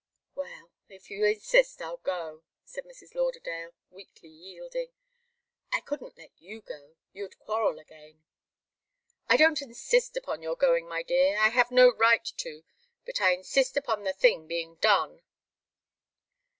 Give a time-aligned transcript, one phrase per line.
[0.33, 3.13] "Well if you insist, I'll go," said Mrs.
[3.13, 4.87] Lauderdale, weakly yielding.
[5.71, 8.23] "I couldn't let you go you'd quarrel again."
[9.29, 12.63] "I don't insist upon your going, my dear I have no right to.
[13.05, 15.21] But I insist upon the thing being done."